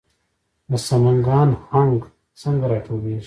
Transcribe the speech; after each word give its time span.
د 0.69 0.71
سمنګان 0.87 1.49
هنګ 1.71 1.95
څنګه 2.41 2.65
راټولیږي؟ 2.71 3.19